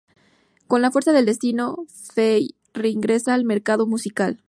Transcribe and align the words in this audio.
Con 0.65 0.81
"La 0.81 0.89
fuerza 0.89 1.11
del 1.13 1.27
destino" 1.27 1.85
Fey 1.87 2.55
re-ingresa 2.73 3.35
al 3.35 3.45
mercado 3.45 3.85
musical. 3.85 4.39